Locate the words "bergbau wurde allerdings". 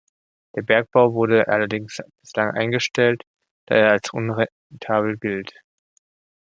0.63-1.99